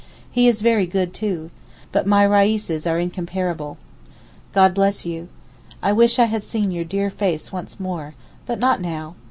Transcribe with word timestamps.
He 0.31 0.47
is 0.47 0.61
very 0.61 0.87
good 0.87 1.13
too. 1.13 1.51
But 1.91 2.07
my 2.07 2.25
Reises 2.25 2.89
are 2.89 2.97
incomparable. 2.97 3.77
God 4.51 4.73
bless 4.73 5.05
you. 5.05 5.29
I 5.83 5.93
wish 5.93 6.17
I 6.17 6.25
had 6.25 6.43
seen 6.43 6.71
your 6.71 6.85
dear 6.85 7.11
face 7.11 7.51
once 7.51 7.79
more—but 7.79 8.57
not 8.57 8.81
now. 8.81 9.13